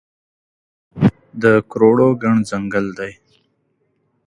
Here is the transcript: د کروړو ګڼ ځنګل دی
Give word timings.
د 1.41 1.43
کروړو 1.71 2.09
ګڼ 2.23 2.35
ځنګل 2.49 2.85
دی 2.99 3.13